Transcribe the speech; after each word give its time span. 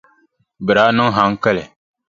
Bɛ 0.65 0.71
daa 0.77 0.91
niŋ 0.95 1.09
haŋkali. 1.17 1.63